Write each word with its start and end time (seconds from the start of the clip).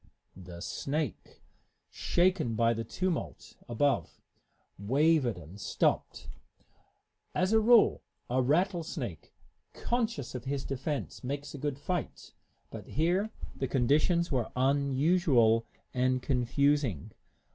The 0.35 0.61
snake, 0.61 1.43
shaken 1.91 2.55
by 2.55 2.73
the 2.73 2.83
tumult 2.83 3.55
above, 3.69 4.19
wavered 4.79 5.37
and 5.37 5.59
stopped. 5.61 6.27
As 7.35 7.53
a 7.53 7.59
rule, 7.59 8.01
a 8.27 8.41
rattlesnake, 8.41 9.31
conscious 9.73 10.33
of 10.33 10.45
his 10.45 10.65
defense, 10.65 11.23
makes 11.23 11.53
a 11.53 11.59
good 11.59 11.77
fight; 11.77 12.33
but 12.71 12.87
here 12.87 13.29
the 13.55 13.67
conditions 13.67 14.31
were 14.31 14.51
unusual 14.55 15.67
and 15.93 16.19
confusing. 16.19 17.11